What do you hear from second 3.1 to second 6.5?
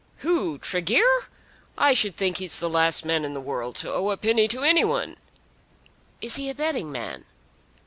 in the world to owe a penny to any one." "Is he